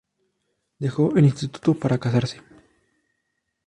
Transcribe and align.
Dejó 0.79 1.15
el 1.15 1.25
instituto 1.25 1.75
para 1.75 1.99
casarse. 1.99 2.41